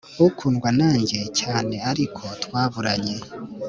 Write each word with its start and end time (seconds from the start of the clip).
ukundwa 0.27 0.69
nanjye 0.79 1.19
cyane 1.39 1.75
ariko 1.91 2.23
twaraburanye 2.43 3.15